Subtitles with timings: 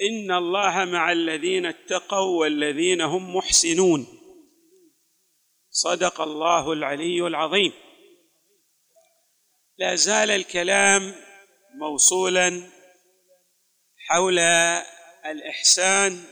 [0.00, 4.06] ان الله مع الذين اتقوا والذين هم محسنون.
[5.70, 7.72] صدق الله العلي العظيم.
[9.78, 11.14] لا زال الكلام
[11.74, 12.70] موصولا
[14.08, 14.38] حول
[15.26, 16.24] الإحسان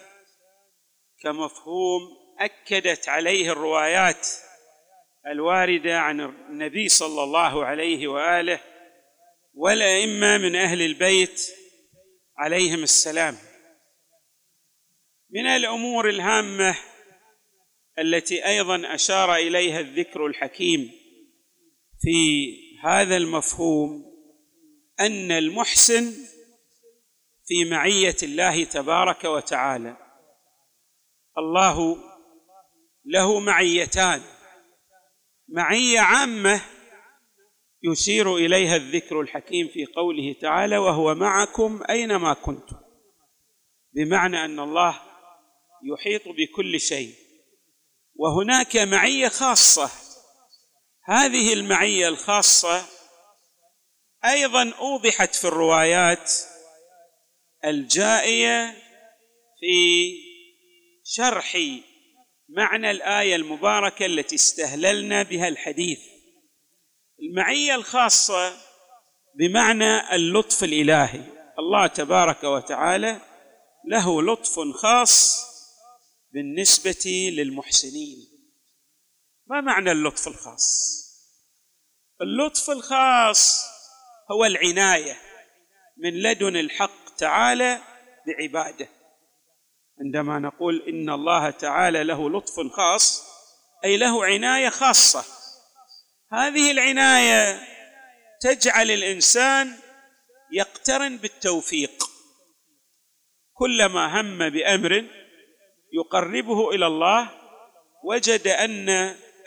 [1.23, 2.01] كمفهوم
[2.39, 4.29] أكدت عليه الروايات
[5.27, 8.61] الواردة عن النبي صلى الله عليه وآله
[9.55, 11.41] والأئمة من أهل البيت
[12.39, 13.37] عليهم السلام.
[15.31, 16.77] من الأمور الهامة
[17.99, 20.91] التي أيضا أشار إليها الذكر الحكيم
[22.01, 22.49] في
[22.83, 24.05] هذا المفهوم
[25.01, 26.13] أن المحسن
[27.47, 29.97] في معية الله تبارك وتعالى.
[31.39, 31.97] الله
[33.05, 34.23] له معيتان.
[35.49, 36.61] معية عامة
[37.83, 42.77] يشير إليها الذكر الحكيم في قوله تعالى وهو معكم أينما كنتم
[43.93, 45.01] بمعنى أن الله
[45.93, 47.15] يحيط بكل شيء.
[48.15, 49.91] وهناك معية خاصة.
[51.05, 52.87] هذه المعية الخاصة
[54.25, 56.33] أيضا أوضحت في الروايات
[57.65, 58.77] الجائية
[59.61, 60.13] في
[61.05, 61.59] شرح
[62.49, 66.01] معنى الآية المباركة التي استهللنا بها الحديث.
[67.23, 68.57] المعية الخاصة
[69.39, 71.21] بمعنى اللطف الإلهي.
[71.59, 73.21] الله تبارك وتعالى
[73.87, 75.47] له لطف خاص
[76.37, 78.29] بالنسبة للمحسنين.
[79.47, 80.97] ما معنى اللطف الخاص؟
[82.21, 83.65] اللطف الخاص
[84.31, 85.17] هو العناية
[85.97, 87.81] من لدن الحق تعالى
[88.27, 88.89] بعبادة.
[90.01, 93.23] عندما نقول إن الله تعالى له لطف خاص
[93.85, 95.25] أي له عناية خاصة.
[96.33, 97.61] هذه العناية
[98.41, 99.79] تجعل الإنسان
[100.53, 102.05] يقترن بالتوفيق.
[103.55, 105.26] كلما هم بأمر
[105.97, 107.31] يقربه إلى الله
[108.05, 108.89] وجد أن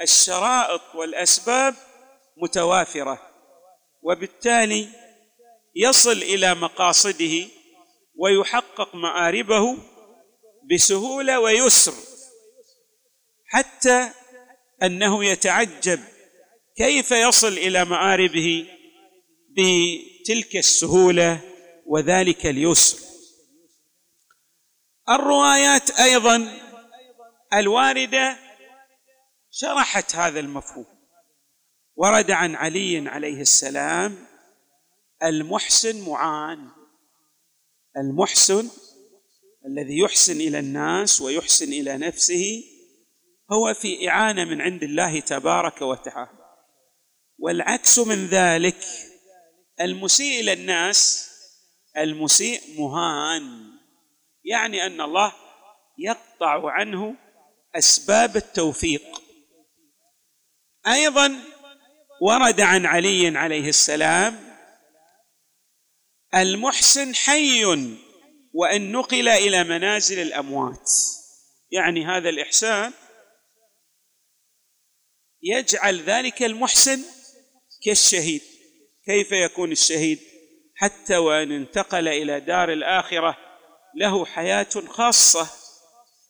[0.02, 1.76] الشرائط والأسباب
[2.38, 3.22] متوافرة
[4.02, 4.88] وبالتالي
[5.76, 7.48] يصل إلى مقاصده
[8.16, 9.78] ويحقق مآربه
[10.72, 11.94] بسهولة ويسر
[13.46, 14.10] حتى
[14.84, 16.00] أنه يتعجب
[16.78, 18.66] كيف يصل إلى مآربه
[19.52, 21.42] بتلك السهولة
[21.86, 23.09] وذلك اليسر.
[25.10, 26.54] الروايات أيضا
[27.54, 28.38] الواردة
[29.52, 30.86] شرحت هذا المفهوم.
[31.96, 34.28] ورد عن علي عليه السلام
[35.24, 36.70] المحسن معان.
[37.98, 38.70] المحسن
[39.66, 42.64] الذي يحسن إلى الناس ويحسن إلى نفسه
[43.52, 46.40] هو في إعانة من عند الله تبارك وتعالى.
[47.38, 48.86] والعكس من ذلك
[49.82, 51.30] المسيء إلى الناس
[51.98, 53.79] المسيء مهان.
[54.44, 55.34] يعني أن الله
[55.98, 57.16] يقطع عنه
[57.76, 59.22] أسباب التوفيق.
[60.88, 61.40] أيضا
[62.22, 64.50] ورد عن علي عليه السلام
[66.36, 67.66] المحسن حي
[68.54, 70.92] وإن نقل إلى منازل الأموات.
[71.72, 72.94] يعني هذا الإحسان
[75.42, 77.04] يجعل ذلك المحسن
[77.86, 78.42] كالشهيد.
[79.06, 80.20] كيف يكون الشهيد؟
[80.76, 83.49] حتى وإن انتقل إلى دار الآخرة
[83.96, 85.50] له حياة خاصة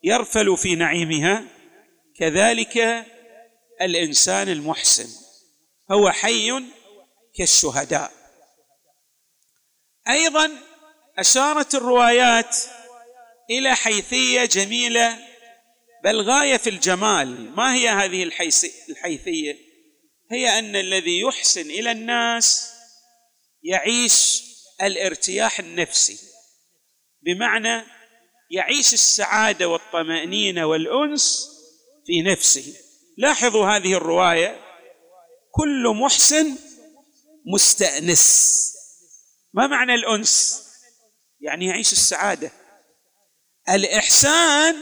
[0.03, 1.45] يرفل في نعيمها
[2.19, 3.05] كذلك
[3.81, 5.09] الإنسان المحسن
[5.91, 6.63] هو حي
[7.35, 8.11] كالشهداء.
[10.09, 10.51] أيضا
[11.17, 12.55] أشارت الروايات
[13.49, 15.19] إلى حيثية جميلة
[16.03, 17.55] بل غاية في الجمال.
[17.55, 18.23] ما هي هذه
[18.89, 19.57] الحيثية؟
[20.31, 22.71] هي أن الذي يحسن إلى الناس
[23.63, 24.43] يعيش
[24.81, 26.28] الارتياح النفسي.
[27.21, 27.85] بمعنى
[28.51, 31.49] يعيش السعادة والطمأنينة والأنس
[32.05, 32.73] في نفسه.
[33.17, 34.59] لاحظوا هذه الرواية.
[35.51, 36.55] كل محسن
[37.53, 38.65] مستأنس.
[39.53, 40.63] ما معنى الأنس؟
[41.39, 42.51] يعني يعيش السعادة.
[43.69, 44.75] الإحسان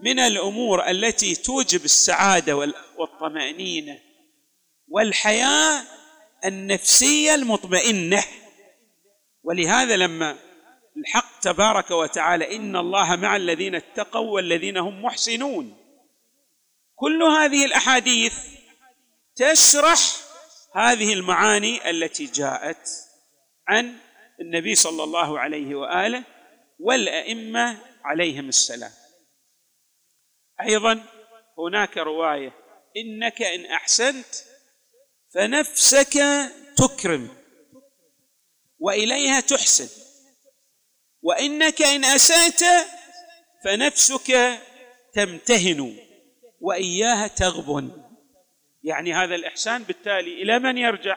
[0.00, 2.56] من الأمور التي توجب السعادة
[2.98, 3.98] والطمأنينة.
[4.88, 5.82] والحياة
[6.44, 8.24] النفسية المطمئنة.
[9.42, 10.47] ولهذا لما
[10.98, 15.76] الحق تبارك وتعالى إن الله مع الذين اتقوا والذين هم محسنون.
[16.96, 18.34] كل هذه الأحاديث
[19.36, 19.98] تشرح
[20.74, 22.88] هذه المعاني التي جاءت
[23.68, 23.96] عن
[24.40, 26.24] النبي صلى الله عليه وآله
[26.78, 28.92] والأئمة عليهم السلام.
[30.60, 31.04] أيضا
[31.58, 32.52] هناك رواية
[32.96, 34.26] إنك إن أحسنت
[35.34, 36.18] فنفسك
[36.76, 37.36] تكرم
[38.78, 40.07] وإليها تحسن.
[41.22, 42.86] وإنك إن أسأت
[43.64, 44.58] فنفسك
[45.14, 45.96] تمتهن
[46.60, 48.04] وإياها تغبن.
[48.82, 51.16] يعني هذا الإحسان بالتالي إلى من يرجع؟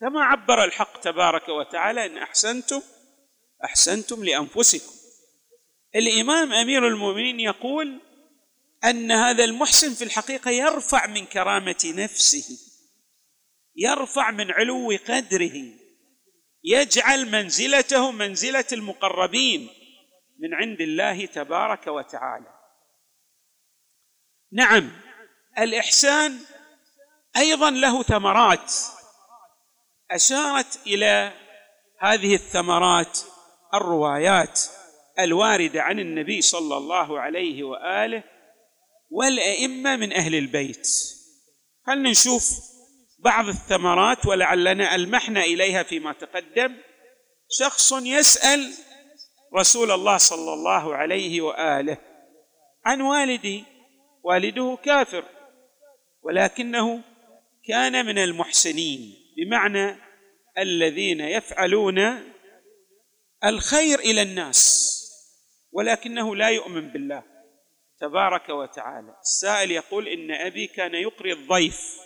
[0.00, 2.82] كما عبر الحق تبارك وتعالى إن أحسنتم
[3.64, 4.92] أحسنتم لأنفسكم.
[5.94, 8.00] الإمام أمير المؤمنين يقول
[8.84, 12.58] أن هذا المحسن في الحقيقة يرفع من كرامة نفسه
[13.76, 15.85] يرفع من علو قدره.
[16.66, 19.68] يجعل منزلته منزلة المقربين
[20.38, 22.54] من عند الله تبارك وتعالى.
[24.52, 24.90] نعم
[25.58, 26.38] الإحسان
[27.36, 28.72] أيضا له ثمرات.
[30.10, 31.32] أشارت إلى
[32.00, 33.18] هذه الثمرات
[33.74, 34.60] الروايات
[35.18, 38.24] الواردة عن النبي صلى الله عليه وآله
[39.10, 40.88] والأئمة من أهل البيت.
[41.86, 42.75] خلنا نشوف
[43.26, 46.76] بعض الثمرات ولعلنا ألمحنا إليها فيما تقدم.
[47.50, 48.74] شخص يسأل
[49.58, 51.98] رسول الله صلى الله عليه وآله
[52.84, 53.64] عن والدي
[54.22, 55.24] والده كافر
[56.22, 57.00] ولكنه
[57.68, 59.96] كان من المحسنين بمعنى
[60.58, 61.98] الذين يفعلون
[63.44, 64.92] الخير إلى الناس
[65.72, 67.22] ولكنه لا يؤمن بالله
[68.00, 69.14] تبارك وتعالى.
[69.20, 72.05] السائل يقول إن أبي كان يقري الضيف.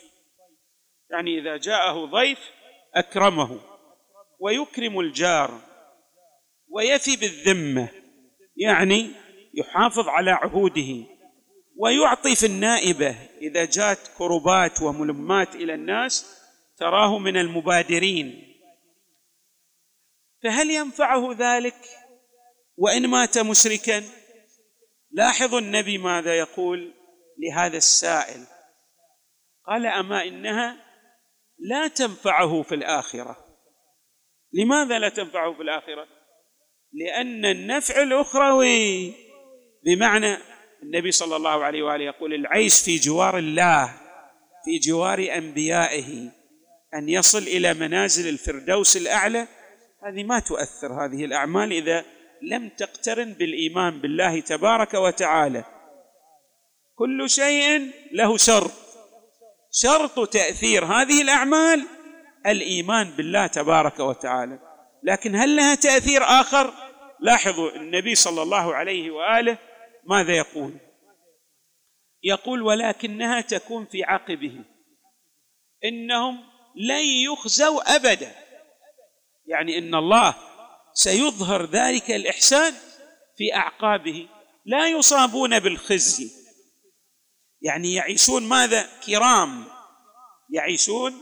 [1.11, 2.39] يعني إذا جاءه ضيف
[2.95, 3.59] أكرمه
[4.39, 5.61] ويكرم الجار
[6.69, 7.89] ويفي بالذمة
[8.55, 9.11] يعني
[9.53, 11.05] يحافظ على عهوده
[11.77, 16.41] ويعطي في النائبة إذا جاءت كربات وملمات إلى الناس
[16.77, 18.57] تراه من المبادرين.
[20.43, 21.75] فهل ينفعه ذلك؟
[22.77, 24.03] وإن مات مشركا؟
[25.11, 26.93] لاحظوا النبي ماذا يقول
[27.37, 28.45] لهذا السائل.
[29.67, 30.90] قال أما إنها
[31.61, 33.37] لا تنفعه في الآخرة.
[34.53, 36.07] لماذا لا تنفعه في الآخرة؟
[36.93, 39.13] لأن النفع الأخروي.
[39.85, 40.37] بمعنى
[40.83, 43.93] النبي صلى الله عليه وآله يقول العيش في جوار الله
[44.65, 46.31] في جوار أنبيائه.
[46.93, 49.47] أن يصل إلى منازل الفردوس الأعلى
[50.03, 52.05] هذه ما تؤثر هذه الأعمال إذا
[52.41, 55.63] لم تقترن بالإيمان بالله تبارك وتعالى.
[56.95, 58.80] كل شيء له شرط
[59.71, 61.87] شرط تأثير هذه الأعمال
[62.45, 64.59] الإيمان بالله تبارك وتعالى.
[65.03, 66.73] لكن هل لها تأثير آخر؟
[67.19, 69.57] لاحظوا النبي صلى الله عليه وآله
[70.09, 70.73] ماذا يقول؟
[72.23, 74.65] يقول ولكنها تكون في عقبه.
[75.85, 76.43] إنهم
[76.75, 78.35] لن يخزوا أبدا.
[79.45, 80.35] يعني إن الله
[80.93, 82.73] سيظهر ذلك الإحسان
[83.37, 84.27] في أعقابه.
[84.65, 86.40] لا يصابون بالخزي.
[87.61, 89.65] يعني يعيشون ماذا؟ كرام.
[90.49, 91.13] يعيشون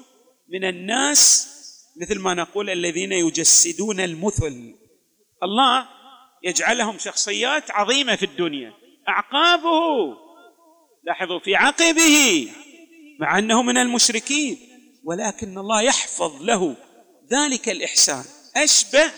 [0.50, 1.50] من الناس
[2.02, 4.76] مثل ما نقول الذين يجسدون المثل.
[5.44, 5.88] الله
[6.44, 8.74] يجعلهم شخصيات عظيمة في الدنيا.
[9.10, 10.18] أعقابه
[11.04, 12.48] لاحظوا في عقبه
[13.20, 14.58] مع أنه من المشركين
[15.04, 16.76] ولكن الله يحفظ له
[17.32, 18.24] ذلك الإحسان.
[18.56, 19.12] أشبه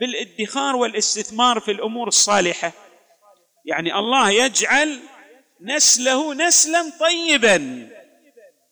[0.00, 2.72] بالادخار والاستثمار في الأمور الصالحة.
[3.64, 5.00] يعني الله يجعل
[5.64, 7.88] نسله نسلا طيبا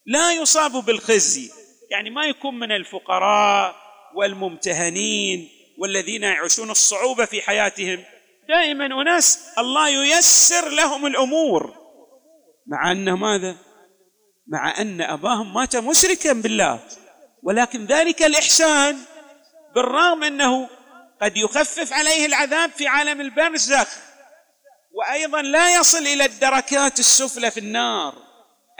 [0.06, 1.50] لا يصاب بالخزي.
[1.90, 3.76] يعني ما يكون من الفقراء
[4.16, 8.04] والممتهنين والذين يعيشون الصعوبة في حياتهم.
[8.48, 11.74] دائما أناس الله ييسر لهم الأمور.
[12.66, 13.56] مع أنه ماذا؟
[14.48, 16.80] مع أن أباهم مات مشركا بالله.
[17.42, 18.98] ولكن ذلك الإحسان
[19.74, 20.68] بالرغم أنه
[21.22, 24.09] قد يخفف عليه العذاب في عالم البرزخ.
[25.00, 28.14] وأيضا لا يصل إلى الدركات السفلى في النار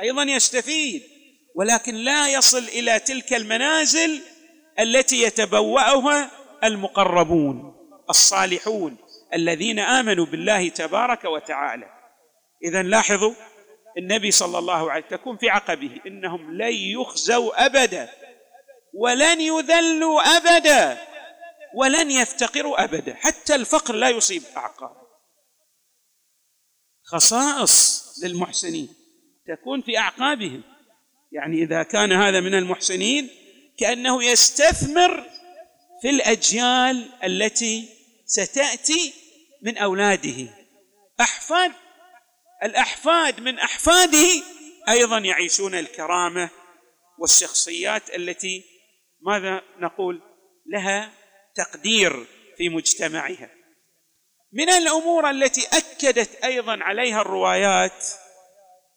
[0.01, 1.03] أيضا يستفيد
[1.57, 4.21] ولكن لا يصل إلى تلك المنازل
[4.81, 6.31] التي يتبوأها
[6.65, 7.75] المقربون
[8.11, 8.97] الصالحون
[9.35, 11.87] الذين آمنوا بالله تبارك وتعالى.
[12.65, 13.35] اذا لاحظوا
[13.99, 18.11] النبي صلى الله عليه وسلم تكون في عقبه إنهم لن يخزوا ابدا
[18.95, 20.99] ولن يذلوا ابدا
[21.75, 25.10] ولن يفتقروا ابدا حتى الفقر لا يصيب اعقاب
[27.11, 28.89] خصائص للمحسنين
[29.47, 30.63] تكون في أعقابهم.
[31.33, 33.31] يعني إذا كان هذا من المحسنين
[33.79, 35.25] كأنه يستثمر
[36.03, 37.89] في الأجيال التي
[38.27, 39.13] ستأتي
[39.63, 40.49] من أولاده.
[41.21, 41.73] أحفاد
[42.63, 44.43] الأحفاد من أحفاده
[44.89, 46.51] أيضا يعيشون الكرامة
[47.19, 48.65] والشخصيات التي
[49.21, 50.23] ماذا نقول؟
[50.67, 51.13] لها
[51.55, 52.27] تقدير
[52.57, 53.60] في مجتمعها.
[54.53, 58.07] من الأمور التي أكدت أيضا عليها الروايات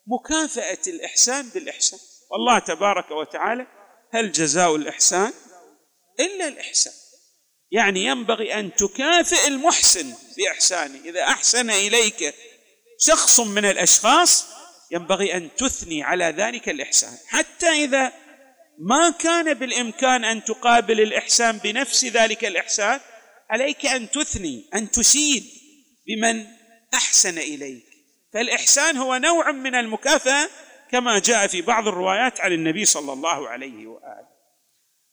[0.08, 2.00] مكافأة الإحسان بالإحسان.
[2.32, 3.68] والله تبارك وتعالى
[4.14, 5.34] هل جزاء الإحسان
[6.20, 6.94] إلا الإحسان؟
[7.72, 11.00] يعني ينبغي أن تكافئ المحسن بإحسانه.
[11.06, 12.34] إذا أحسن إليك
[13.00, 14.46] شخص من الأشخاص
[14.92, 17.18] ينبغي أن تثني على ذلك الإحسان.
[17.28, 18.14] حتى إذا
[18.80, 23.00] ما كان بالإمكان أن تقابل الإحسان بنفس ذلك الإحسان
[23.54, 25.44] عليك أن تثني أن تشيد
[26.08, 26.46] بمن
[26.94, 27.86] أحسن إليك.
[28.34, 30.50] فالإحسان هو نوع من المكافأة
[30.92, 34.28] كما جاء في بعض الروايات عن النبي صلى الله عليه وآله.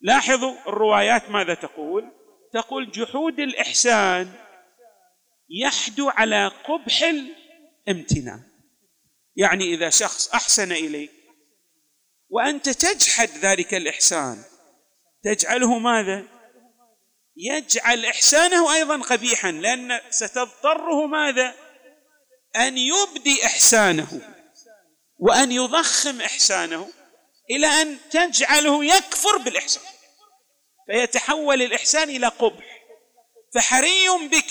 [0.00, 2.12] لاحظوا الروايات ماذا تقول؟
[2.52, 4.32] تقول جحود الإحسان
[5.50, 8.42] يحدو على قبح الامتنان
[9.36, 11.10] يعني إذا شخص أحسن إليك
[12.28, 14.42] وأنت تجحد ذلك الإحسان
[15.22, 16.39] تجعله ماذا؟
[17.40, 21.54] يجعل إحسانه أيضا قبيحا لأن ستضطره ماذا؟
[22.56, 24.20] أن يبدي إحسانه
[25.18, 26.88] وأن يضخم إحسانه
[27.50, 29.82] إلى أن تجعله يكفر بالإحسان
[30.86, 32.80] فيتحول الإحسان إلى قبح.
[33.54, 34.46] فحري بك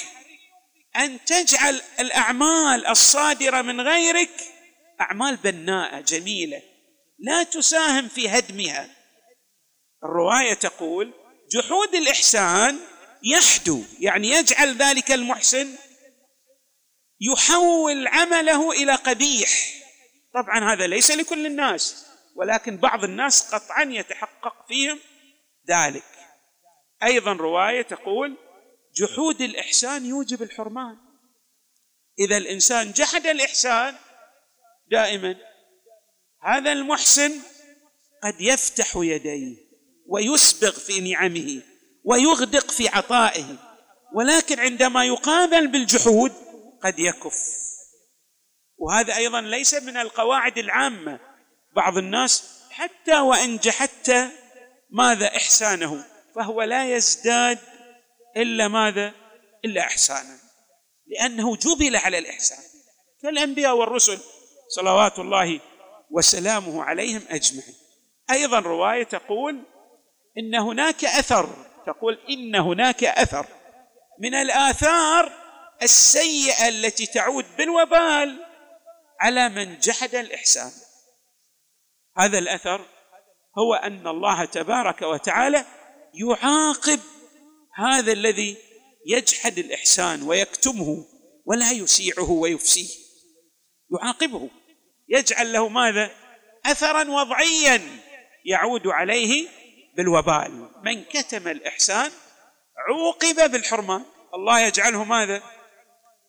[0.95, 4.41] أن تجعل الأعمال الصادرة من غيرك
[5.01, 6.61] أعمال بناءة جميلة
[7.19, 8.89] لا تساهم في هدمها.
[10.03, 11.13] الرواية تقول
[11.51, 12.79] جحود الإحسان
[13.23, 15.75] يحدو يعني يجعل ذلك المحسن
[17.21, 19.49] يحول عمله إلى قبيح.
[20.33, 24.99] طبعا هذا ليس لكل الناس ولكن بعض الناس قطعا يتحقق فيهم
[25.69, 26.03] ذلك.
[27.03, 28.37] أيضا رواية تقول
[28.95, 30.97] جحود الإحسان يوجب الحرمان.
[32.19, 33.95] إذا الإنسان جحد الإحسان
[34.91, 35.35] دائما
[36.43, 37.41] هذا المحسن
[38.23, 39.68] قد يفتح يديه.
[40.09, 41.61] ويسبغ في نعمه
[42.03, 43.45] ويغدق في عطائه
[44.13, 46.31] ولكن عندما يقابل بالجحود
[46.83, 47.37] قد يكف.
[48.77, 51.19] وهذا أيضا ليس من القواعد العامة.
[51.75, 54.31] بعض الناس حتى وإن جحدت
[54.89, 57.59] ماذا إحسانه؟ فهو لا يزداد
[58.37, 59.13] إلا ماذا؟
[59.65, 60.39] إلا إحسانا.
[61.07, 62.63] لأنه جبل على الإحسان.
[63.21, 64.19] كالأنبياء والرسل
[64.75, 65.59] صلوات الله
[66.11, 67.75] وسلامه عليهم أجمعين.
[68.31, 69.63] أيضا رواية تقول
[70.37, 71.49] إن هناك أثر.
[71.85, 73.45] تقول إن هناك أثر.
[74.19, 75.31] من الآثار
[75.83, 78.45] السيئة التي تعود بالوبال
[79.19, 80.71] على من جحد الإحسان.
[82.17, 82.85] هذا الأثر
[83.57, 85.65] هو أن الله تبارك وتعالى
[86.13, 86.99] يعاقب
[87.75, 88.57] هذا الذي
[89.07, 91.05] يجحد الإحسان ويكتمه
[91.45, 92.89] ولا يشيعه ويفسيه.
[93.91, 94.49] يعاقبه.
[95.09, 96.11] يجعل له ماذا؟
[96.65, 97.81] اثرا وضعيا
[98.45, 99.47] يعود عليه
[99.97, 102.11] بالوبال من كتم الإحسان
[102.77, 105.43] عوقب بالحرمان الله يجعله ماذا؟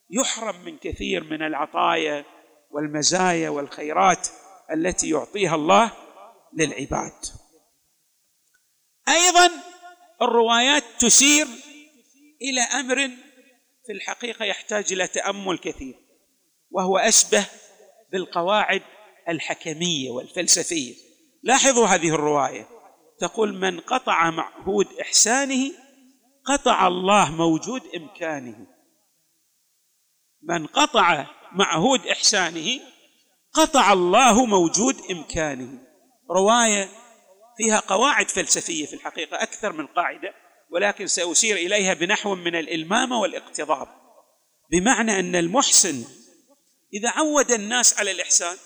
[0.09, 2.25] يحرم من كثير من العطايا
[2.71, 4.27] والمزايا والخيرات
[4.73, 5.91] التي يعطيها الله
[6.53, 7.25] للعباد.
[9.07, 9.51] أيضا
[10.21, 11.47] الروايات تشير
[12.41, 12.95] إلى أمر
[13.85, 15.95] في الحقيقة يحتاج إلى تأمل كثير
[16.71, 17.45] وهو أشبه
[18.11, 18.81] بالقواعد
[19.29, 20.95] الحكمية والفلسفية.
[21.43, 22.80] لاحظوا هذه الرواية.
[23.21, 25.71] تقول من قطع معهود إحسانه
[26.45, 28.67] قطع الله موجود إمكانه.
[30.43, 32.79] من قطع معهود إحسانه
[33.53, 35.79] قطع الله موجود إمكانه.
[36.31, 36.89] رواية
[37.57, 40.33] فيها قواعد فلسفية في الحقيقة أكثر من قاعدة
[40.71, 43.87] ولكن سأشير إليها بنحو من الالمامه والإقتضاب.
[44.71, 46.05] بمعنى أن المحسن
[46.93, 48.57] إذا عود الناس على الإحسان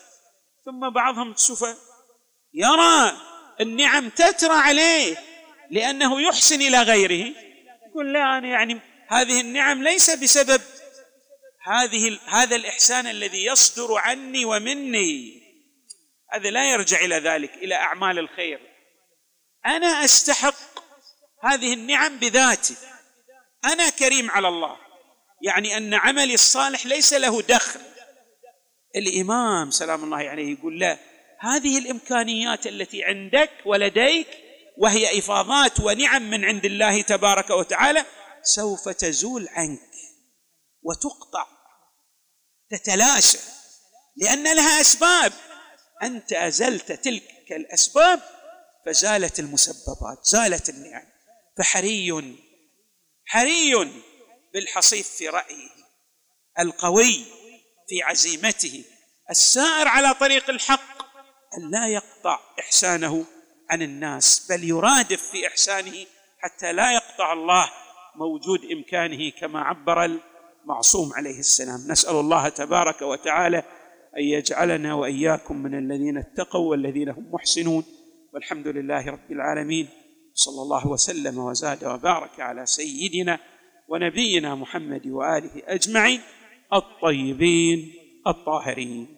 [0.65, 1.65] ثم بعضهم تشوف
[2.53, 3.17] يرى
[3.61, 5.17] النعم تترى عليه
[5.71, 7.33] لأنه يحسن إلى غيره.
[7.89, 10.61] يقول لا أنا يعني هذه النعم ليس بسبب
[11.63, 15.41] هذه هذا الإحسان الذي يصدر عني ومني.
[16.33, 18.59] هذا لا يرجع إلى ذلك إلى أعمال الخير.
[19.65, 20.79] أنا أستحق
[21.43, 22.75] هذه النعم بذاتي.
[23.65, 24.77] أنا كريم على الله.
[25.41, 27.79] يعني أن عملي الصالح ليس له دخل.
[28.95, 30.97] الإمام سلام الله عليه يقول لا
[31.39, 34.27] هذه الإمكانيات التي عندك ولديك
[34.77, 38.05] وهي إفاضات ونعم من عند الله تبارك وتعالى
[38.43, 39.91] سوف تزول عنك
[40.83, 41.47] وتقطع
[42.69, 43.37] تتلاشى
[44.15, 45.33] لأن لها أسباب.
[46.03, 48.21] أنت أزلت تلك الأسباب
[48.85, 51.07] فزالت المسببات زالت النعم.
[51.57, 52.35] فحري
[53.25, 53.91] حري
[54.53, 55.69] بالحصيف في رأيه
[56.59, 57.25] القوي
[57.89, 58.83] في عزيمته
[59.29, 60.94] السائر على طريق الحق
[61.57, 63.25] أن لا يقطع إحسانه
[63.69, 66.05] عن الناس بل يرادف في إحسانه
[66.39, 67.69] حتى لا يقطع الله
[68.15, 70.05] موجود إمكانه كما عبر
[70.63, 71.91] المعصوم عليه السلام.
[71.91, 73.57] نسأل الله تبارك وتعالى
[74.17, 77.83] أن يجعلنا وإياكم من الذين اتقوا والذين هم محسنون.
[78.33, 79.87] والحمد لله رب العالمين.
[80.33, 83.39] صلى الله وسلم وزاد وبارك على سيدنا
[83.87, 86.21] ونبينا محمد وآله أجمعين
[86.73, 87.93] الطيبين
[88.27, 89.14] الطاهرين.